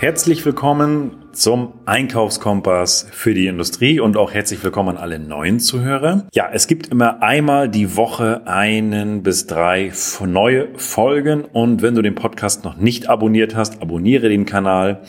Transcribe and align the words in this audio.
Herzlich 0.00 0.46
willkommen 0.46 1.24
zum 1.32 1.72
Einkaufskompass 1.84 3.08
für 3.10 3.34
die 3.34 3.48
Industrie 3.48 3.98
und 3.98 4.16
auch 4.16 4.32
herzlich 4.32 4.62
willkommen 4.62 4.90
an 4.90 4.96
alle 4.96 5.18
neuen 5.18 5.58
Zuhörer. 5.58 6.28
Ja, 6.32 6.48
es 6.52 6.68
gibt 6.68 6.86
immer 6.86 7.20
einmal 7.20 7.68
die 7.68 7.96
Woche 7.96 8.46
einen 8.46 9.24
bis 9.24 9.48
drei 9.48 9.90
neue 10.24 10.68
Folgen 10.76 11.44
und 11.44 11.82
wenn 11.82 11.96
du 11.96 12.02
den 12.02 12.14
Podcast 12.14 12.62
noch 12.62 12.76
nicht 12.76 13.08
abonniert 13.08 13.56
hast, 13.56 13.82
abonniere 13.82 14.28
den 14.28 14.46
Kanal, 14.46 15.00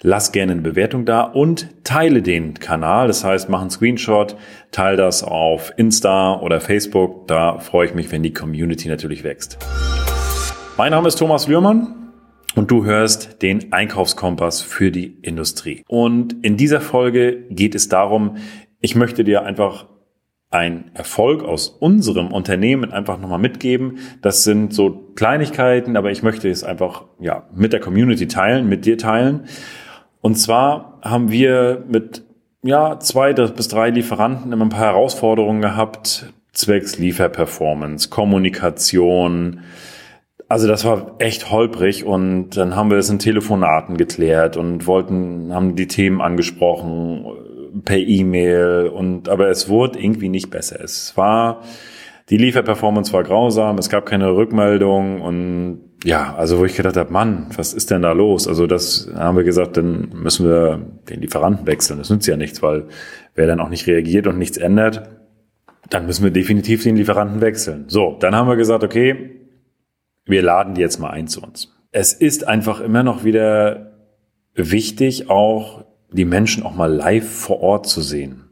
lass 0.00 0.32
gerne 0.32 0.52
eine 0.52 0.62
Bewertung 0.62 1.04
da 1.04 1.20
und 1.20 1.68
teile 1.84 2.22
den 2.22 2.54
Kanal. 2.54 3.08
Das 3.08 3.22
heißt, 3.22 3.50
mach 3.50 3.60
einen 3.60 3.68
Screenshot, 3.68 4.36
teile 4.70 4.96
das 4.96 5.22
auf 5.22 5.74
Insta 5.76 6.40
oder 6.40 6.62
Facebook. 6.62 7.28
Da 7.28 7.58
freue 7.58 7.88
ich 7.88 7.94
mich, 7.94 8.10
wenn 8.10 8.22
die 8.22 8.32
Community 8.32 8.88
natürlich 8.88 9.22
wächst. 9.22 9.58
Mein 10.78 10.92
Name 10.92 11.08
ist 11.08 11.16
Thomas 11.16 11.46
Lührmann 11.46 11.99
und 12.54 12.70
du 12.70 12.84
hörst 12.84 13.42
den 13.42 13.72
Einkaufskompass 13.72 14.62
für 14.62 14.90
die 14.90 15.18
Industrie. 15.22 15.82
Und 15.88 16.44
in 16.44 16.56
dieser 16.56 16.80
Folge 16.80 17.44
geht 17.50 17.74
es 17.74 17.88
darum, 17.88 18.36
ich 18.80 18.96
möchte 18.96 19.24
dir 19.24 19.42
einfach 19.42 19.86
ein 20.50 20.90
Erfolg 20.94 21.44
aus 21.44 21.68
unserem 21.68 22.32
Unternehmen 22.32 22.92
einfach 22.92 23.20
nochmal 23.20 23.38
mitgeben. 23.38 23.98
Das 24.20 24.42
sind 24.42 24.74
so 24.74 25.12
Kleinigkeiten, 25.14 25.96
aber 25.96 26.10
ich 26.10 26.24
möchte 26.24 26.50
es 26.50 26.64
einfach 26.64 27.04
ja 27.20 27.48
mit 27.54 27.72
der 27.72 27.80
Community 27.80 28.26
teilen, 28.26 28.68
mit 28.68 28.84
dir 28.84 28.98
teilen. 28.98 29.44
Und 30.20 30.34
zwar 30.34 30.98
haben 31.02 31.30
wir 31.30 31.84
mit 31.88 32.24
ja 32.62 32.98
zwei 32.98 33.32
bis 33.32 33.68
drei 33.68 33.90
Lieferanten 33.90 34.52
immer 34.52 34.64
ein 34.64 34.70
paar 34.70 34.80
Herausforderungen 34.80 35.62
gehabt 35.62 36.26
zwecks 36.52 36.98
Lieferperformance, 36.98 38.10
Kommunikation, 38.10 39.60
also 40.50 40.66
das 40.66 40.84
war 40.84 41.14
echt 41.20 41.52
holprig 41.52 42.04
und 42.04 42.56
dann 42.56 42.74
haben 42.74 42.90
wir 42.90 42.98
es 42.98 43.08
in 43.08 43.20
Telefonaten 43.20 43.96
geklärt 43.96 44.56
und 44.56 44.88
wollten, 44.88 45.54
haben 45.54 45.76
die 45.76 45.86
Themen 45.86 46.20
angesprochen 46.20 47.24
per 47.84 47.98
E-Mail 47.98 48.90
und 48.92 49.28
aber 49.28 49.48
es 49.48 49.68
wurde 49.68 50.00
irgendwie 50.00 50.28
nicht 50.28 50.50
besser. 50.50 50.82
Es 50.82 51.16
war 51.16 51.62
die 52.30 52.36
Lieferperformance 52.36 53.12
war 53.12 53.22
grausam, 53.22 53.78
es 53.78 53.88
gab 53.90 54.06
keine 54.06 54.34
Rückmeldung 54.34 55.20
und 55.20 55.82
ja, 56.02 56.34
also 56.34 56.58
wo 56.58 56.64
ich 56.64 56.76
gedacht 56.76 56.96
habe, 56.96 57.12
Mann, 57.12 57.46
was 57.56 57.72
ist 57.72 57.92
denn 57.92 58.02
da 58.02 58.10
los? 58.10 58.48
Also 58.48 58.66
das 58.66 59.08
haben 59.14 59.36
wir 59.36 59.44
gesagt, 59.44 59.76
dann 59.76 60.08
müssen 60.14 60.48
wir 60.48 60.80
den 61.08 61.20
Lieferanten 61.20 61.68
wechseln. 61.68 62.00
Das 62.00 62.10
nützt 62.10 62.26
ja 62.26 62.36
nichts, 62.36 62.60
weil 62.60 62.88
wer 63.36 63.46
dann 63.46 63.60
auch 63.60 63.68
nicht 63.68 63.86
reagiert 63.86 64.26
und 64.26 64.36
nichts 64.36 64.56
ändert, 64.56 65.10
dann 65.90 66.06
müssen 66.06 66.24
wir 66.24 66.32
definitiv 66.32 66.82
den 66.82 66.96
Lieferanten 66.96 67.40
wechseln. 67.40 67.84
So, 67.86 68.16
dann 68.18 68.34
haben 68.34 68.48
wir 68.48 68.56
gesagt, 68.56 68.82
okay, 68.82 69.36
wir 70.30 70.42
laden 70.42 70.74
die 70.74 70.80
jetzt 70.80 70.98
mal 70.98 71.10
ein 71.10 71.28
zu 71.28 71.42
uns. 71.42 71.76
Es 71.92 72.12
ist 72.12 72.46
einfach 72.46 72.80
immer 72.80 73.02
noch 73.02 73.24
wieder 73.24 73.92
wichtig, 74.54 75.28
auch 75.28 75.84
die 76.12 76.24
Menschen 76.24 76.62
auch 76.62 76.74
mal 76.74 76.92
live 76.92 77.28
vor 77.28 77.60
Ort 77.60 77.86
zu 77.86 78.00
sehen. 78.00 78.44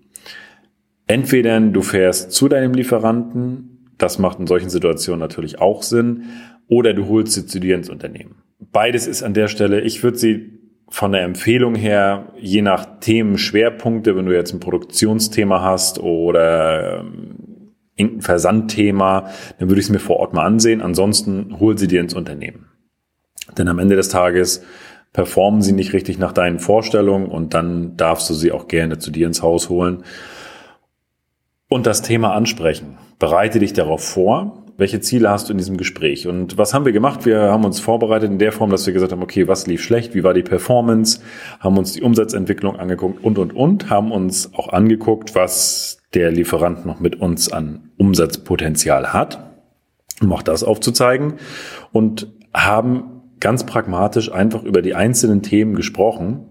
Entweder 1.06 1.60
du 1.60 1.82
fährst 1.82 2.32
zu 2.32 2.48
deinem 2.48 2.74
Lieferanten, 2.74 3.92
das 3.96 4.18
macht 4.18 4.38
in 4.38 4.46
solchen 4.46 4.70
Situationen 4.70 5.20
natürlich 5.20 5.60
auch 5.60 5.82
Sinn, 5.82 6.24
oder 6.68 6.92
du 6.92 7.08
holst 7.08 7.32
sie 7.32 7.46
zu 7.46 7.60
dir 7.60 7.74
ins 7.74 7.88
Unternehmen. 7.88 8.42
Beides 8.58 9.06
ist 9.06 9.22
an 9.22 9.34
der 9.34 9.48
Stelle, 9.48 9.80
ich 9.80 10.02
würde 10.02 10.18
sie 10.18 10.58
von 10.90 11.12
der 11.12 11.22
Empfehlung 11.22 11.74
her, 11.74 12.32
je 12.40 12.62
nach 12.62 13.00
Themenschwerpunkte, 13.00 14.16
wenn 14.16 14.26
du 14.26 14.34
jetzt 14.34 14.52
ein 14.52 14.60
Produktionsthema 14.60 15.62
hast 15.62 15.98
oder 16.00 17.00
ähm, 17.00 17.37
irgendein 17.98 18.22
Versandthema, 18.22 19.30
dann 19.58 19.68
würde 19.68 19.80
ich 19.80 19.86
es 19.86 19.92
mir 19.92 19.98
vor 19.98 20.16
Ort 20.16 20.32
mal 20.32 20.44
ansehen. 20.44 20.80
Ansonsten 20.80 21.58
hol 21.60 21.76
sie 21.76 21.88
dir 21.88 22.00
ins 22.00 22.14
Unternehmen. 22.14 22.68
Denn 23.56 23.68
am 23.68 23.78
Ende 23.78 23.96
des 23.96 24.08
Tages 24.08 24.62
performen 25.12 25.62
sie 25.62 25.72
nicht 25.72 25.92
richtig 25.92 26.18
nach 26.18 26.32
deinen 26.32 26.58
Vorstellungen 26.58 27.26
und 27.26 27.54
dann 27.54 27.96
darfst 27.96 28.28
du 28.30 28.34
sie 28.34 28.52
auch 28.52 28.68
gerne 28.68 28.98
zu 28.98 29.10
dir 29.10 29.26
ins 29.26 29.42
Haus 29.42 29.68
holen 29.68 30.04
und 31.68 31.86
das 31.86 32.02
Thema 32.02 32.34
ansprechen. 32.34 32.98
Bereite 33.18 33.58
dich 33.58 33.72
darauf 33.72 34.04
vor. 34.04 34.64
Welche 34.78 35.00
Ziele 35.00 35.28
hast 35.28 35.48
du 35.48 35.52
in 35.52 35.58
diesem 35.58 35.76
Gespräch? 35.76 36.28
Und 36.28 36.56
was 36.56 36.72
haben 36.72 36.84
wir 36.84 36.92
gemacht? 36.92 37.26
Wir 37.26 37.40
haben 37.40 37.64
uns 37.64 37.80
vorbereitet 37.80 38.30
in 38.30 38.38
der 38.38 38.52
Form, 38.52 38.70
dass 38.70 38.86
wir 38.86 38.92
gesagt 38.92 39.10
haben, 39.10 39.24
okay, 39.24 39.48
was 39.48 39.66
lief 39.66 39.82
schlecht? 39.82 40.14
Wie 40.14 40.22
war 40.22 40.34
die 40.34 40.44
Performance? 40.44 41.20
Haben 41.58 41.78
uns 41.78 41.94
die 41.94 42.02
Umsatzentwicklung 42.02 42.76
angeguckt 42.76 43.24
und, 43.24 43.38
und, 43.38 43.52
und. 43.56 43.90
Haben 43.90 44.12
uns 44.12 44.54
auch 44.54 44.68
angeguckt, 44.68 45.34
was 45.34 45.98
der 46.14 46.30
Lieferant 46.30 46.86
noch 46.86 47.00
mit 47.00 47.16
uns 47.20 47.50
an 47.50 47.90
Umsatzpotenzial 47.96 49.12
hat, 49.12 49.50
um 50.22 50.32
auch 50.32 50.42
das 50.42 50.62
aufzuzeigen 50.62 51.34
und 51.90 52.32
haben 52.54 53.22
ganz 53.40 53.66
pragmatisch 53.66 54.30
einfach 54.30 54.62
über 54.62 54.80
die 54.80 54.94
einzelnen 54.94 55.42
Themen 55.42 55.74
gesprochen, 55.74 56.46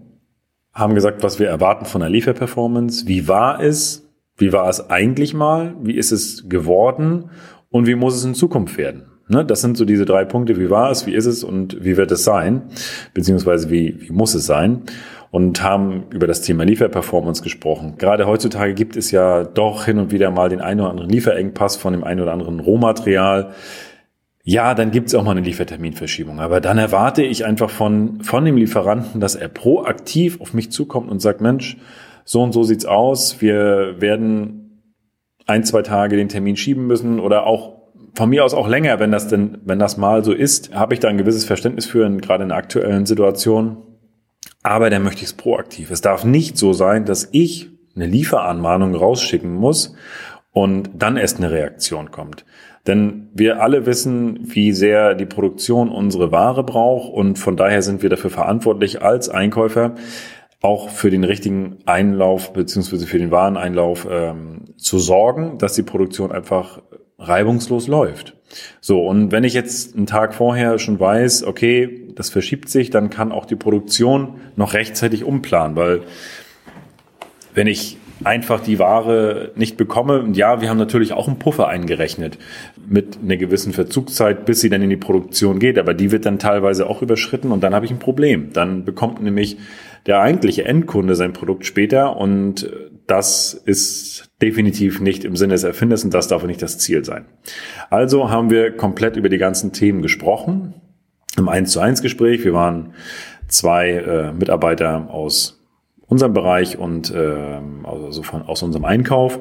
haben 0.74 0.94
gesagt, 0.94 1.22
was 1.22 1.38
wir 1.38 1.48
erwarten 1.48 1.86
von 1.86 2.02
der 2.02 2.10
Lieferperformance, 2.10 3.08
wie 3.08 3.26
war 3.26 3.58
es, 3.62 4.06
wie 4.36 4.52
war 4.52 4.68
es 4.68 4.90
eigentlich 4.90 5.32
mal, 5.32 5.74
wie 5.80 5.94
ist 5.94 6.12
es 6.12 6.46
geworden 6.46 7.30
und 7.70 7.86
wie 7.86 7.94
muss 7.94 8.14
es 8.16 8.24
in 8.24 8.34
Zukunft 8.34 8.78
werden. 8.78 9.04
Ne, 9.30 9.44
das 9.44 9.60
sind 9.60 9.76
so 9.76 9.84
diese 9.84 10.06
drei 10.06 10.24
Punkte, 10.24 10.58
wie 10.58 10.70
war 10.70 10.90
es, 10.90 11.06
wie 11.06 11.14
ist 11.14 11.26
es 11.26 11.44
und 11.44 11.84
wie 11.84 11.98
wird 11.98 12.10
es 12.10 12.24
sein, 12.24 12.62
beziehungsweise 13.12 13.68
wie, 13.70 14.00
wie 14.00 14.10
muss 14.10 14.34
es 14.34 14.46
sein 14.46 14.84
und 15.30 15.62
haben 15.62 16.04
über 16.10 16.26
das 16.26 16.40
Thema 16.40 16.64
Lieferperformance 16.64 17.42
gesprochen. 17.42 17.96
Gerade 17.98 18.26
heutzutage 18.26 18.72
gibt 18.72 18.96
es 18.96 19.10
ja 19.10 19.44
doch 19.44 19.84
hin 19.84 19.98
und 19.98 20.10
wieder 20.12 20.30
mal 20.30 20.48
den 20.48 20.62
einen 20.62 20.80
oder 20.80 20.90
anderen 20.90 21.10
Lieferengpass 21.10 21.76
von 21.76 21.92
dem 21.92 22.04
einen 22.04 22.20
oder 22.20 22.32
anderen 22.32 22.60
Rohmaterial. 22.60 23.52
Ja, 24.44 24.74
dann 24.74 24.90
gibt 24.90 25.08
es 25.08 25.14
auch 25.14 25.24
mal 25.24 25.32
eine 25.32 25.42
Lieferterminverschiebung. 25.42 26.40
Aber 26.40 26.62
dann 26.62 26.78
erwarte 26.78 27.22
ich 27.22 27.44
einfach 27.44 27.68
von, 27.68 28.22
von 28.22 28.46
dem 28.46 28.56
Lieferanten, 28.56 29.20
dass 29.20 29.34
er 29.34 29.48
proaktiv 29.48 30.40
auf 30.40 30.54
mich 30.54 30.72
zukommt 30.72 31.10
und 31.10 31.20
sagt, 31.20 31.42
Mensch, 31.42 31.76
so 32.24 32.42
und 32.42 32.52
so 32.52 32.62
sieht's 32.62 32.86
aus. 32.86 33.42
Wir 33.42 33.96
werden 33.98 34.67
ein, 35.48 35.64
zwei 35.64 35.82
Tage 35.82 36.16
den 36.16 36.28
Termin 36.28 36.56
schieben 36.56 36.86
müssen 36.86 37.18
oder 37.18 37.46
auch 37.46 37.78
von 38.14 38.30
mir 38.30 38.44
aus 38.44 38.54
auch 38.54 38.68
länger, 38.68 39.00
wenn 39.00 39.10
das 39.10 39.28
denn, 39.28 39.58
wenn 39.64 39.78
das 39.78 39.96
mal 39.96 40.24
so 40.24 40.32
ist, 40.32 40.74
habe 40.74 40.94
ich 40.94 41.00
da 41.00 41.08
ein 41.08 41.18
gewisses 41.18 41.44
Verständnis 41.44 41.86
für, 41.86 42.08
gerade 42.18 42.44
in 42.44 42.50
der 42.50 42.58
aktuellen 42.58 43.06
Situation 43.06 43.78
aber 44.62 44.90
dann 44.90 45.02
möchte 45.02 45.22
ich 45.22 45.28
es 45.28 45.32
proaktiv. 45.32 45.90
Es 45.90 46.00
darf 46.00 46.24
nicht 46.24 46.58
so 46.58 46.72
sein, 46.72 47.04
dass 47.04 47.28
ich 47.32 47.70
eine 47.94 48.06
Lieferanmahnung 48.06 48.94
rausschicken 48.94 49.54
muss 49.54 49.94
und 50.52 50.90
dann 50.94 51.16
erst 51.16 51.38
eine 51.38 51.50
Reaktion 51.50 52.10
kommt. 52.10 52.44
Denn 52.86 53.28
wir 53.34 53.62
alle 53.62 53.86
wissen, 53.86 54.38
wie 54.42 54.72
sehr 54.72 55.14
die 55.14 55.26
Produktion 55.26 55.90
unsere 55.90 56.32
Ware 56.32 56.64
braucht 56.64 57.12
und 57.12 57.38
von 57.38 57.56
daher 57.56 57.82
sind 57.82 58.02
wir 58.02 58.10
dafür 58.10 58.30
verantwortlich 58.30 59.02
als 59.02 59.28
Einkäufer 59.28 59.94
auch 60.60 60.88
für 60.88 61.10
den 61.10 61.24
richtigen 61.24 61.78
Einlauf 61.86 62.52
beziehungsweise 62.52 63.06
für 63.06 63.18
den 63.18 63.30
Wareneinlauf 63.30 64.08
ähm, 64.10 64.57
zu 64.78 64.98
sorgen, 64.98 65.58
dass 65.58 65.74
die 65.74 65.82
Produktion 65.82 66.32
einfach 66.32 66.80
reibungslos 67.18 67.88
läuft. 67.88 68.34
So, 68.80 69.04
und 69.06 69.32
wenn 69.32 69.44
ich 69.44 69.52
jetzt 69.52 69.96
einen 69.96 70.06
Tag 70.06 70.34
vorher 70.34 70.78
schon 70.78 70.98
weiß, 70.98 71.44
okay, 71.44 72.06
das 72.14 72.30
verschiebt 72.30 72.68
sich, 72.68 72.90
dann 72.90 73.10
kann 73.10 73.32
auch 73.32 73.44
die 73.44 73.56
Produktion 73.56 74.40
noch 74.56 74.72
rechtzeitig 74.72 75.24
umplanen, 75.24 75.76
weil 75.76 76.02
wenn 77.54 77.66
ich 77.66 77.98
einfach 78.24 78.60
die 78.60 78.78
Ware 78.78 79.52
nicht 79.54 79.76
bekomme, 79.76 80.22
und 80.22 80.36
ja, 80.36 80.60
wir 80.60 80.70
haben 80.70 80.78
natürlich 80.78 81.12
auch 81.12 81.28
einen 81.28 81.38
Puffer 81.38 81.68
eingerechnet 81.68 82.38
mit 82.88 83.18
einer 83.22 83.36
gewissen 83.36 83.72
Verzugszeit, 83.72 84.44
bis 84.44 84.60
sie 84.60 84.70
dann 84.70 84.82
in 84.82 84.90
die 84.90 84.96
Produktion 84.96 85.58
geht, 85.58 85.78
aber 85.78 85.94
die 85.94 86.10
wird 86.10 86.26
dann 86.26 86.38
teilweise 86.38 86.88
auch 86.88 87.02
überschritten 87.02 87.52
und 87.52 87.62
dann 87.62 87.74
habe 87.74 87.84
ich 87.84 87.92
ein 87.92 87.98
Problem. 87.98 88.52
Dann 88.52 88.84
bekommt 88.84 89.22
nämlich 89.22 89.58
der 90.06 90.20
eigentliche 90.20 90.64
Endkunde 90.64 91.14
sein 91.14 91.32
Produkt 91.32 91.66
später 91.66 92.16
und 92.16 92.68
das 93.08 93.54
ist 93.54 94.30
definitiv 94.40 95.00
nicht 95.00 95.24
im 95.24 95.34
Sinne 95.34 95.54
des 95.54 95.64
Erfinders 95.64 96.04
und 96.04 96.12
das 96.14 96.28
darf 96.28 96.44
nicht 96.44 96.62
das 96.62 96.78
Ziel 96.78 97.04
sein. 97.04 97.24
Also 97.90 98.30
haben 98.30 98.50
wir 98.50 98.76
komplett 98.76 99.16
über 99.16 99.30
die 99.30 99.38
ganzen 99.38 99.72
Themen 99.72 100.02
gesprochen. 100.02 100.74
Im 101.36 101.48
1 101.48 101.72
zu 101.72 101.80
1 101.80 102.02
Gespräch. 102.02 102.44
Wir 102.44 102.52
waren 102.52 102.92
zwei 103.48 103.92
äh, 103.92 104.32
Mitarbeiter 104.32 105.08
aus 105.10 105.64
unserem 106.06 106.34
Bereich 106.34 106.78
und 106.78 107.10
äh, 107.10 107.58
also 107.84 108.22
von, 108.22 108.42
aus 108.42 108.62
unserem 108.62 108.84
Einkauf. 108.84 109.40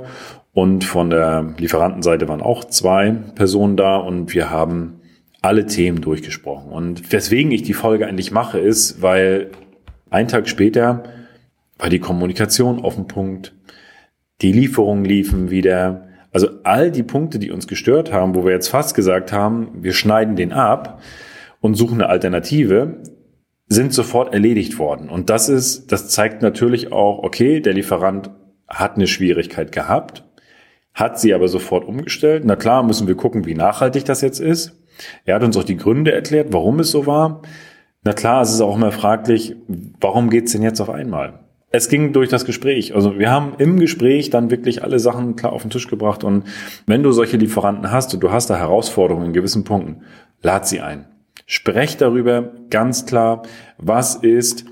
Und 0.54 0.86
von 0.86 1.10
der 1.10 1.54
Lieferantenseite 1.58 2.28
waren 2.30 2.42
auch 2.42 2.64
zwei 2.64 3.12
Personen 3.36 3.76
da 3.76 3.98
und 3.98 4.34
wir 4.34 4.50
haben 4.50 5.02
alle 5.42 5.66
Themen 5.66 6.00
durchgesprochen. 6.02 6.72
Und 6.72 7.12
weswegen 7.12 7.52
ich 7.52 7.64
die 7.64 7.74
Folge 7.74 8.08
eigentlich 8.08 8.32
mache, 8.32 8.60
ist, 8.60 9.02
weil 9.02 9.52
ein 10.10 10.30
Tag 10.30 10.48
später 10.48 11.04
war 11.78 11.90
die 11.90 12.00
Kommunikation 12.00 12.84
auf 12.84 12.96
dem 12.96 13.08
Punkt, 13.08 13.54
die 14.42 14.52
Lieferungen 14.52 15.06
liefen 15.06 15.50
wieder. 15.50 16.08
Also 16.32 16.50
all 16.64 16.92
die 16.92 17.04
Punkte, 17.04 17.40
die 17.40 17.52
uns 17.52 17.68
gestört 17.68 18.12
haben, 18.12 18.36
wo 18.36 18.46
wir 18.46 18.52
jetzt 18.52 18.70
fast 18.70 18.96
gesagt 18.96 19.32
haben, 19.32 19.70
wir 19.82 19.94
schneiden 19.94 20.36
den 20.36 20.54
ab 20.54 21.02
und 21.62 21.76
suchen 21.76 22.02
eine 22.02 22.10
Alternative, 22.10 23.02
sind 23.68 23.94
sofort 23.94 24.34
erledigt 24.34 24.80
worden. 24.80 25.10
Und 25.10 25.30
das 25.30 25.50
ist, 25.50 25.92
das 25.92 26.10
zeigt 26.10 26.42
natürlich 26.42 26.92
auch, 26.92 27.24
okay, 27.24 27.60
der 27.60 27.74
Lieferant 27.74 28.30
hat 28.68 28.96
eine 28.96 29.08
Schwierigkeit 29.08 29.72
gehabt, 29.72 30.26
hat 30.94 31.20
sie 31.20 31.34
aber 31.34 31.48
sofort 31.48 31.86
umgestellt. 31.86 32.44
Na 32.46 32.56
klar, 32.56 32.84
müssen 32.84 33.08
wir 33.08 33.16
gucken, 33.16 33.46
wie 33.46 33.56
nachhaltig 33.56 34.06
das 34.06 34.22
jetzt 34.22 34.40
ist. 34.40 34.74
Er 35.26 35.36
hat 35.36 35.44
uns 35.44 35.58
auch 35.58 35.64
die 35.64 35.78
Gründe 35.78 36.12
erklärt, 36.12 36.48
warum 36.52 36.80
es 36.80 36.92
so 36.92 37.06
war. 37.06 37.42
Na 38.04 38.14
klar, 38.14 38.42
es 38.42 38.52
ist 38.52 38.62
auch 38.62 38.76
immer 38.76 38.92
fraglich, 38.92 39.56
warum 40.00 40.30
geht's 40.30 40.54
denn 40.54 40.64
jetzt 40.64 40.80
auf 40.80 40.90
einmal? 40.90 41.47
Es 41.70 41.90
ging 41.90 42.14
durch 42.14 42.30
das 42.30 42.46
Gespräch. 42.46 42.96
Also 42.96 43.20
wir 43.20 43.30
haben 43.30 43.54
im 43.58 43.78
Gespräch 43.78 44.30
dann 44.30 44.50
wirklich 44.52 44.84
alle 44.84 45.00
Sachen 45.00 45.36
klar 45.36 45.52
auf 45.52 45.64
den 45.64 45.70
Tisch 45.70 45.88
gebracht. 45.88 46.24
Und 46.24 46.46
wenn 46.86 47.04
du 47.04 47.12
solche 47.12 47.38
Lieferanten 47.38 47.92
hast 47.92 48.14
und 48.14 48.22
du 48.22 48.32
hast 48.32 48.50
da 48.50 48.58
Herausforderungen 48.58 49.28
in 49.28 49.34
gewissen 49.34 49.66
Punkten, 49.66 50.04
lad 50.42 50.68
sie 50.68 50.80
ein. 50.80 51.06
Sprech 51.46 51.98
darüber 51.98 52.54
ganz 52.70 53.06
klar, 53.06 53.44
was 53.78 54.16
ist, 54.16 54.66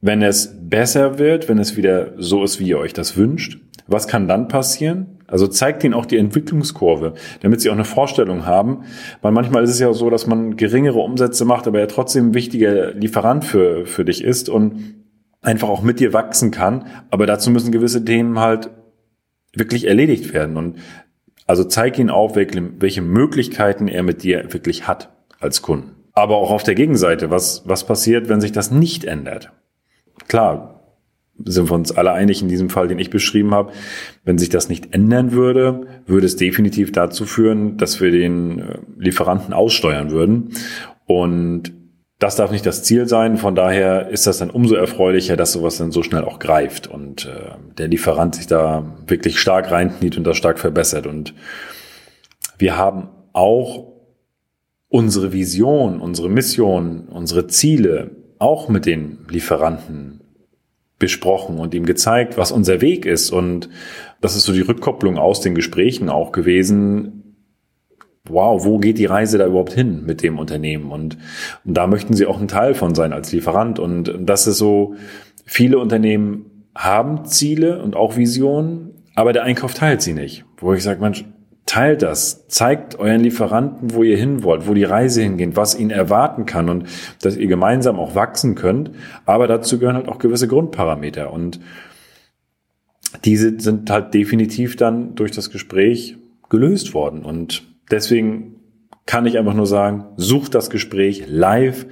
wenn 0.00 0.22
es 0.22 0.56
besser 0.60 1.18
wird, 1.18 1.48
wenn 1.48 1.58
es 1.58 1.76
wieder 1.76 2.12
so 2.16 2.42
ist, 2.42 2.58
wie 2.58 2.68
ihr 2.68 2.78
euch 2.78 2.92
das 2.92 3.16
wünscht. 3.16 3.58
Was 3.86 4.08
kann 4.08 4.28
dann 4.28 4.48
passieren? 4.48 5.18
Also 5.26 5.46
zeigt 5.46 5.84
ihnen 5.84 5.94
auch 5.94 6.06
die 6.06 6.16
Entwicklungskurve, 6.16 7.14
damit 7.40 7.60
sie 7.60 7.70
auch 7.70 7.74
eine 7.74 7.84
Vorstellung 7.84 8.46
haben. 8.46 8.84
Weil 9.22 9.30
manchmal 9.30 9.62
ist 9.62 9.70
es 9.70 9.78
ja 9.78 9.92
so, 9.92 10.10
dass 10.10 10.26
man 10.26 10.56
geringere 10.56 10.98
Umsätze 10.98 11.44
macht, 11.44 11.68
aber 11.68 11.78
er 11.78 11.88
trotzdem 11.88 12.28
ein 12.28 12.34
wichtiger 12.34 12.92
Lieferant 12.94 13.44
für, 13.44 13.86
für 13.86 14.04
dich 14.04 14.24
ist 14.24 14.48
und 14.48 14.99
einfach 15.42 15.68
auch 15.68 15.82
mit 15.82 16.00
dir 16.00 16.12
wachsen 16.12 16.50
kann. 16.50 16.86
Aber 17.10 17.26
dazu 17.26 17.50
müssen 17.50 17.72
gewisse 17.72 18.04
Themen 18.04 18.38
halt 18.38 18.70
wirklich 19.54 19.86
erledigt 19.86 20.32
werden. 20.32 20.56
Und 20.56 20.78
also 21.46 21.64
zeig 21.64 21.98
auch, 22.10 22.36
welche, 22.36 22.80
welche 22.80 23.02
Möglichkeiten 23.02 23.88
er 23.88 24.02
mit 24.02 24.22
dir 24.22 24.52
wirklich 24.52 24.86
hat 24.86 25.10
als 25.40 25.62
Kunden. 25.62 25.96
Aber 26.12 26.36
auch 26.36 26.50
auf 26.50 26.62
der 26.62 26.74
Gegenseite, 26.74 27.30
was, 27.30 27.62
was 27.66 27.86
passiert, 27.86 28.28
wenn 28.28 28.40
sich 28.40 28.52
das 28.52 28.70
nicht 28.70 29.04
ändert? 29.04 29.52
Klar, 30.28 30.80
sind 31.44 31.70
wir 31.70 31.74
uns 31.74 31.92
alle 31.92 32.12
einig 32.12 32.42
in 32.42 32.48
diesem 32.48 32.68
Fall, 32.68 32.88
den 32.88 32.98
ich 32.98 33.10
beschrieben 33.10 33.54
habe. 33.54 33.72
Wenn 34.24 34.38
sich 34.38 34.48
das 34.48 34.68
nicht 34.68 34.94
ändern 34.94 35.32
würde, 35.32 35.86
würde 36.06 36.26
es 36.26 36.36
definitiv 36.36 36.92
dazu 36.92 37.24
führen, 37.24 37.76
dass 37.78 38.00
wir 38.00 38.10
den 38.10 38.58
äh, 38.58 38.78
Lieferanten 38.98 39.54
aussteuern 39.54 40.10
würden. 40.10 40.50
Und 41.06 41.72
das 42.20 42.36
darf 42.36 42.50
nicht 42.50 42.66
das 42.66 42.82
Ziel 42.82 43.08
sein. 43.08 43.38
Von 43.38 43.54
daher 43.54 44.10
ist 44.10 44.26
das 44.26 44.38
dann 44.38 44.50
umso 44.50 44.74
erfreulicher, 44.74 45.36
dass 45.36 45.52
sowas 45.52 45.78
dann 45.78 45.90
so 45.90 46.02
schnell 46.02 46.22
auch 46.22 46.38
greift 46.38 46.86
und 46.86 47.24
äh, 47.24 47.56
der 47.78 47.88
Lieferant 47.88 48.34
sich 48.34 48.46
da 48.46 48.84
wirklich 49.06 49.40
stark 49.40 49.70
reinkniet 49.70 50.18
und 50.18 50.24
das 50.24 50.36
stark 50.36 50.58
verbessert. 50.58 51.06
Und 51.06 51.34
wir 52.58 52.76
haben 52.76 53.08
auch 53.32 53.94
unsere 54.88 55.32
Vision, 55.32 55.98
unsere 56.00 56.28
Mission, 56.28 57.08
unsere 57.08 57.46
Ziele 57.46 58.10
auch 58.38 58.68
mit 58.68 58.84
den 58.84 59.24
Lieferanten 59.30 60.20
besprochen 60.98 61.58
und 61.58 61.72
ihm 61.72 61.86
gezeigt, 61.86 62.36
was 62.36 62.52
unser 62.52 62.82
Weg 62.82 63.06
ist. 63.06 63.30
Und 63.30 63.70
das 64.20 64.36
ist 64.36 64.44
so 64.44 64.52
die 64.52 64.60
Rückkopplung 64.60 65.16
aus 65.16 65.40
den 65.40 65.54
Gesprächen 65.54 66.10
auch 66.10 66.32
gewesen, 66.32 67.19
wow, 68.32 68.64
wo 68.64 68.78
geht 68.78 68.98
die 68.98 69.06
Reise 69.06 69.38
da 69.38 69.46
überhaupt 69.46 69.72
hin 69.72 70.04
mit 70.04 70.22
dem 70.22 70.38
Unternehmen? 70.38 70.90
Und, 70.90 71.18
und 71.64 71.74
da 71.74 71.86
möchten 71.86 72.14
sie 72.14 72.26
auch 72.26 72.40
ein 72.40 72.48
Teil 72.48 72.74
von 72.74 72.94
sein 72.94 73.12
als 73.12 73.32
Lieferant. 73.32 73.78
Und 73.78 74.14
das 74.20 74.46
ist 74.46 74.58
so, 74.58 74.94
viele 75.44 75.78
Unternehmen 75.78 76.46
haben 76.74 77.24
Ziele 77.24 77.82
und 77.82 77.96
auch 77.96 78.16
Visionen, 78.16 78.90
aber 79.14 79.32
der 79.32 79.42
Einkauf 79.42 79.74
teilt 79.74 80.02
sie 80.02 80.14
nicht. 80.14 80.44
Wo 80.58 80.72
ich 80.72 80.82
sage, 80.82 81.00
Mensch, 81.00 81.24
teilt 81.66 82.02
das, 82.02 82.48
zeigt 82.48 82.98
euren 82.98 83.20
Lieferanten, 83.20 83.94
wo 83.94 84.02
ihr 84.02 84.16
hin 84.16 84.42
wollt, 84.42 84.66
wo 84.66 84.74
die 84.74 84.84
Reise 84.84 85.22
hingeht, 85.22 85.56
was 85.56 85.78
ihn 85.78 85.90
erwarten 85.90 86.46
kann 86.46 86.68
und 86.68 86.86
dass 87.22 87.36
ihr 87.36 87.46
gemeinsam 87.46 87.98
auch 87.98 88.14
wachsen 88.14 88.54
könnt. 88.54 88.90
Aber 89.24 89.46
dazu 89.46 89.78
gehören 89.78 89.96
halt 89.96 90.08
auch 90.08 90.18
gewisse 90.18 90.48
Grundparameter 90.48 91.32
und 91.32 91.60
diese 93.24 93.58
sind 93.60 93.90
halt 93.90 94.14
definitiv 94.14 94.76
dann 94.76 95.14
durch 95.14 95.32
das 95.32 95.50
Gespräch 95.50 96.16
gelöst 96.48 96.94
worden 96.94 97.24
und 97.24 97.69
Deswegen 97.90 98.56
kann 99.06 99.26
ich 99.26 99.38
einfach 99.38 99.54
nur 99.54 99.66
sagen, 99.66 100.06
sucht 100.16 100.54
das 100.54 100.70
Gespräch 100.70 101.24
live. 101.26 101.86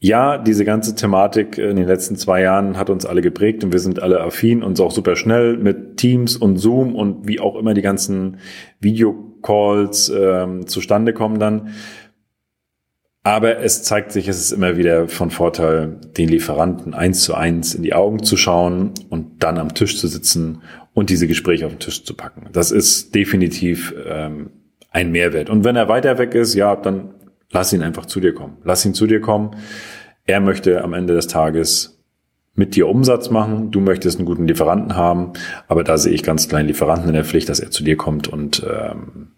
Ja, 0.00 0.38
diese 0.38 0.64
ganze 0.64 0.94
Thematik 0.94 1.58
in 1.58 1.76
den 1.76 1.86
letzten 1.86 2.16
zwei 2.16 2.42
Jahren 2.42 2.78
hat 2.78 2.88
uns 2.88 3.04
alle 3.04 3.20
geprägt 3.20 3.64
und 3.64 3.72
wir 3.72 3.80
sind 3.80 4.00
alle 4.00 4.20
affin 4.20 4.62
und 4.62 4.80
auch 4.80 4.92
super 4.92 5.16
schnell 5.16 5.56
mit 5.56 5.96
Teams 5.96 6.36
und 6.36 6.56
Zoom 6.56 6.94
und 6.94 7.26
wie 7.26 7.40
auch 7.40 7.56
immer 7.56 7.74
die 7.74 7.82
ganzen 7.82 8.38
Videocalls 8.80 10.08
ähm, 10.08 10.66
zustande 10.68 11.12
kommen 11.12 11.40
dann. 11.40 11.70
Aber 13.24 13.58
es 13.58 13.82
zeigt 13.82 14.12
sich, 14.12 14.28
es 14.28 14.40
ist 14.40 14.52
immer 14.52 14.76
wieder 14.76 15.08
von 15.08 15.30
Vorteil, 15.30 16.00
den 16.16 16.28
Lieferanten 16.28 16.94
eins 16.94 17.24
zu 17.24 17.34
eins 17.34 17.74
in 17.74 17.82
die 17.82 17.92
Augen 17.92 18.22
zu 18.22 18.38
schauen 18.38 18.94
und 19.10 19.42
dann 19.42 19.58
am 19.58 19.74
Tisch 19.74 19.98
zu 19.98 20.06
sitzen 20.06 20.62
und 20.94 21.10
diese 21.10 21.26
Gespräche 21.26 21.66
auf 21.66 21.72
den 21.72 21.80
Tisch 21.80 22.04
zu 22.04 22.14
packen. 22.14 22.48
Das 22.52 22.70
ist 22.70 23.14
definitiv 23.14 23.94
ähm, 24.06 24.50
ein 24.90 25.10
Mehrwert. 25.10 25.50
Und 25.50 25.64
wenn 25.64 25.76
er 25.76 25.88
weiter 25.88 26.18
weg 26.18 26.34
ist, 26.34 26.54
ja, 26.54 26.76
dann 26.76 27.14
lass 27.50 27.72
ihn 27.72 27.82
einfach 27.82 28.06
zu 28.06 28.20
dir 28.20 28.34
kommen. 28.34 28.58
Lass 28.64 28.84
ihn 28.84 28.94
zu 28.94 29.06
dir 29.06 29.20
kommen. 29.20 29.56
Er 30.26 30.40
möchte 30.40 30.82
am 30.82 30.94
Ende 30.94 31.14
des 31.14 31.26
Tages 31.26 31.98
mit 32.54 32.74
dir 32.74 32.88
Umsatz 32.88 33.30
machen. 33.30 33.70
Du 33.70 33.80
möchtest 33.80 34.18
einen 34.18 34.26
guten 34.26 34.46
Lieferanten 34.46 34.96
haben, 34.96 35.32
aber 35.68 35.84
da 35.84 35.96
sehe 35.96 36.12
ich 36.12 36.22
ganz 36.22 36.48
kleinen 36.48 36.68
Lieferanten 36.68 37.08
in 37.08 37.14
der 37.14 37.24
Pflicht, 37.24 37.48
dass 37.48 37.60
er 37.60 37.70
zu 37.70 37.84
dir 37.84 37.96
kommt 37.96 38.28
und 38.28 38.66
ähm, 38.68 39.28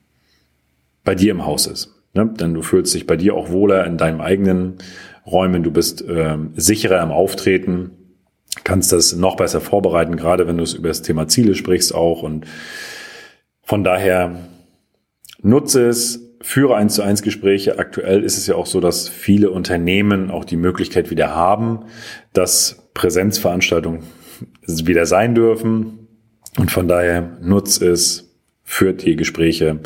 bei 1.05 1.15
dir 1.15 1.31
im 1.31 1.45
Haus 1.45 1.67
ist. 1.67 1.95
Ne? 2.15 2.27
Denn 2.27 2.55
du 2.55 2.63
fühlst 2.63 2.95
dich 2.95 3.07
bei 3.07 3.17
dir 3.17 3.35
auch 3.35 3.51
wohler 3.51 3.87
in 3.87 3.99
deinem 3.99 4.21
eigenen 4.21 4.79
Räumen. 5.27 5.63
Du 5.63 5.71
bist 5.71 6.05
ähm, 6.09 6.53
sicherer 6.57 7.03
im 7.03 7.11
Auftreten, 7.11 7.91
kannst 8.65 8.93
das 8.93 9.15
noch 9.15 9.37
besser 9.37 9.61
vorbereiten, 9.61 10.17
gerade 10.17 10.47
wenn 10.47 10.57
du 10.57 10.65
es 10.65 10.75
über 10.75 10.89
das 10.89 11.03
Thema 11.03 11.29
Ziele 11.29 11.55
sprichst 11.55 11.95
auch. 11.95 12.23
Und 12.23 12.47
von 13.63 13.85
daher 13.85 14.37
Nutze 15.43 15.87
es, 15.87 16.31
führe 16.43 16.77
eins 16.77 16.95
zu 16.95 17.03
eins 17.03 17.23
Gespräche. 17.23 17.79
Aktuell 17.79 18.23
ist 18.23 18.39
es 18.39 18.47
ja 18.47 18.55
auch 18.55 18.67
so, 18.67 18.81
dass 18.81 19.09
viele 19.09 19.51
Unternehmen 19.51 20.31
auch 20.31 20.45
die 20.45 20.57
Möglichkeit 20.57 21.11
wieder 21.11 21.35
haben, 21.35 21.81
dass 22.33 22.91
Präsenzveranstaltungen 22.95 24.03
wieder 24.67 25.07
sein 25.07 25.35
dürfen. 25.35 26.09
Und 26.59 26.71
von 26.71 26.89
daher 26.89 27.39
nutze 27.41 27.89
es, 27.89 28.37
führt 28.63 29.05
die 29.05 29.17
Gespräche 29.17 29.81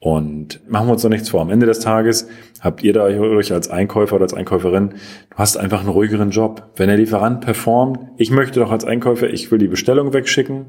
und 0.00 0.60
machen 0.68 0.86
wir 0.86 0.92
uns 0.92 1.02
doch 1.02 1.08
nichts 1.08 1.30
vor. 1.30 1.40
Am 1.40 1.50
Ende 1.50 1.66
des 1.66 1.80
Tages 1.80 2.28
habt 2.60 2.82
ihr 2.82 2.92
da 2.92 3.04
euch 3.04 3.52
als 3.52 3.68
Einkäufer 3.68 4.16
oder 4.16 4.24
als 4.24 4.34
Einkäuferin, 4.34 4.90
du 4.90 5.36
hast 5.36 5.56
einfach 5.56 5.80
einen 5.80 5.88
ruhigeren 5.88 6.30
Job. 6.30 6.70
Wenn 6.76 6.88
der 6.88 6.96
Lieferant 6.96 7.40
performt, 7.40 7.98
ich 8.16 8.30
möchte 8.30 8.60
doch 8.60 8.70
als 8.70 8.84
Einkäufer, 8.84 9.28
ich 9.28 9.50
will 9.50 9.58
die 9.58 9.68
Bestellung 9.68 10.12
wegschicken, 10.12 10.66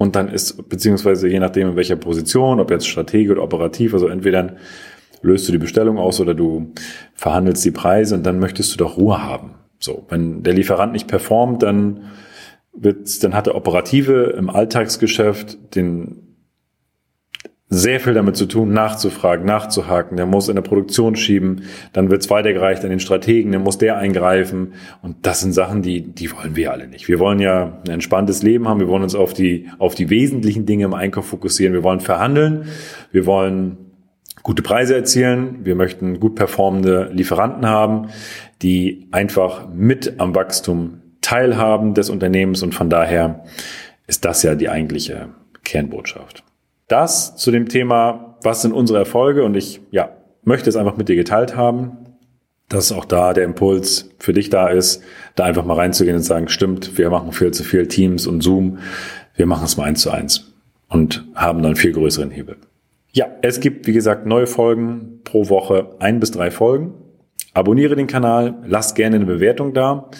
und 0.00 0.16
dann 0.16 0.28
ist, 0.28 0.66
beziehungsweise 0.70 1.28
je 1.28 1.38
nachdem 1.40 1.68
in 1.68 1.76
welcher 1.76 1.96
Position, 1.96 2.58
ob 2.58 2.70
jetzt 2.70 2.88
Strategie 2.88 3.28
oder 3.28 3.42
operativ, 3.42 3.92
also 3.92 4.08
entweder 4.08 4.56
löst 5.20 5.46
du 5.46 5.52
die 5.52 5.58
Bestellung 5.58 5.98
aus 5.98 6.22
oder 6.22 6.32
du 6.32 6.72
verhandelst 7.12 7.62
die 7.66 7.70
Preise 7.70 8.14
und 8.14 8.24
dann 8.24 8.38
möchtest 8.38 8.72
du 8.72 8.78
doch 8.78 8.96
Ruhe 8.96 9.22
haben. 9.22 9.56
So, 9.78 10.06
wenn 10.08 10.42
der 10.42 10.54
Lieferant 10.54 10.94
nicht 10.94 11.06
performt, 11.06 11.62
dann 11.62 12.04
wird, 12.72 13.22
dann 13.22 13.34
hat 13.34 13.46
der 13.46 13.56
Operative 13.56 14.34
im 14.38 14.48
Alltagsgeschäft 14.48 15.76
den 15.76 16.29
sehr 17.72 18.00
viel 18.00 18.14
damit 18.14 18.36
zu 18.36 18.46
tun, 18.46 18.72
nachzufragen, 18.72 19.46
nachzuhaken. 19.46 20.16
Der 20.16 20.26
muss 20.26 20.48
in 20.48 20.56
der 20.56 20.62
Produktion 20.62 21.14
schieben, 21.14 21.62
dann 21.92 22.10
wird 22.10 22.22
es 22.22 22.28
weitergereicht 22.28 22.82
an 22.82 22.90
den 22.90 22.98
Strategen, 22.98 23.52
dann 23.52 23.62
muss 23.62 23.78
der 23.78 23.96
eingreifen. 23.96 24.74
Und 25.02 25.24
das 25.24 25.40
sind 25.40 25.52
Sachen, 25.52 25.80
die, 25.80 26.02
die 26.02 26.32
wollen 26.32 26.56
wir 26.56 26.72
alle 26.72 26.88
nicht. 26.88 27.06
Wir 27.06 27.20
wollen 27.20 27.38
ja 27.38 27.80
ein 27.86 27.92
entspanntes 27.92 28.42
Leben 28.42 28.68
haben, 28.68 28.80
wir 28.80 28.88
wollen 28.88 29.04
uns 29.04 29.14
auf 29.14 29.34
die, 29.34 29.68
auf 29.78 29.94
die 29.94 30.10
wesentlichen 30.10 30.66
Dinge 30.66 30.84
im 30.84 30.94
Einkauf 30.94 31.26
fokussieren, 31.26 31.72
wir 31.72 31.84
wollen 31.84 32.00
verhandeln, 32.00 32.64
wir 33.12 33.24
wollen 33.24 33.78
gute 34.42 34.62
Preise 34.62 34.96
erzielen, 34.96 35.60
wir 35.62 35.76
möchten 35.76 36.18
gut 36.18 36.34
performende 36.34 37.10
Lieferanten 37.12 37.66
haben, 37.66 38.08
die 38.62 39.06
einfach 39.12 39.68
mit 39.72 40.18
am 40.18 40.34
Wachstum 40.34 41.02
teilhaben 41.20 41.94
des 41.94 42.10
Unternehmens 42.10 42.64
und 42.64 42.74
von 42.74 42.90
daher 42.90 43.44
ist 44.08 44.24
das 44.24 44.42
ja 44.42 44.56
die 44.56 44.68
eigentliche 44.68 45.28
Kernbotschaft. 45.62 46.42
Das 46.90 47.36
zu 47.36 47.52
dem 47.52 47.68
Thema, 47.68 48.36
was 48.42 48.62
sind 48.62 48.72
unsere 48.72 48.98
Erfolge? 48.98 49.44
Und 49.44 49.56
ich, 49.56 49.80
ja, 49.92 50.16
möchte 50.42 50.68
es 50.68 50.74
einfach 50.74 50.96
mit 50.96 51.08
dir 51.08 51.14
geteilt 51.14 51.54
haben, 51.54 51.98
dass 52.68 52.90
auch 52.90 53.04
da 53.04 53.32
der 53.32 53.44
Impuls 53.44 54.10
für 54.18 54.32
dich 54.32 54.50
da 54.50 54.66
ist, 54.68 55.00
da 55.36 55.44
einfach 55.44 55.64
mal 55.64 55.74
reinzugehen 55.74 56.16
und 56.16 56.22
sagen, 56.22 56.48
stimmt, 56.48 56.98
wir 56.98 57.08
machen 57.08 57.30
viel 57.30 57.52
zu 57.52 57.62
viel 57.62 57.86
Teams 57.86 58.26
und 58.26 58.42
Zoom, 58.42 58.78
wir 59.36 59.46
machen 59.46 59.66
es 59.66 59.76
mal 59.76 59.84
eins 59.84 60.02
zu 60.02 60.10
eins 60.10 60.52
und 60.88 61.24
haben 61.36 61.62
dann 61.62 61.76
viel 61.76 61.92
größeren 61.92 62.32
Hebel. 62.32 62.56
Ja, 63.12 63.26
es 63.40 63.60
gibt, 63.60 63.86
wie 63.86 63.92
gesagt, 63.92 64.26
neue 64.26 64.48
Folgen 64.48 65.20
pro 65.22 65.48
Woche, 65.48 65.94
ein 66.00 66.18
bis 66.18 66.32
drei 66.32 66.50
Folgen. 66.50 66.94
Abonniere 67.54 67.94
den 67.94 68.08
Kanal, 68.08 68.54
lass 68.66 68.94
gerne 68.94 69.14
eine 69.14 69.26
Bewertung 69.26 69.74
da 69.74 70.10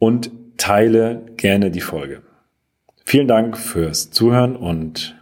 und 0.00 0.32
teile 0.56 1.22
gerne 1.36 1.70
die 1.70 1.80
Folge. 1.80 2.22
Vielen 3.04 3.28
Dank 3.28 3.56
fürs 3.56 4.10
Zuhören 4.10 4.56
und 4.56 5.21